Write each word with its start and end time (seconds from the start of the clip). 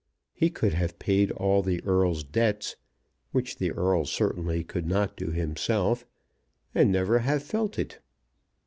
He 0.33 0.49
could 0.49 0.73
have 0.73 0.97
paid 0.97 1.29
all 1.29 1.61
the 1.61 1.79
Earl's 1.83 2.23
debts, 2.23 2.75
which 3.31 3.57
the 3.57 3.69
Earl 3.71 4.05
certainly 4.05 4.63
could 4.63 4.87
not 4.87 5.15
do 5.15 5.29
himself, 5.29 6.07
and 6.73 6.91
never 6.91 7.19
have 7.19 7.43
felt 7.43 7.77
it. 7.77 7.99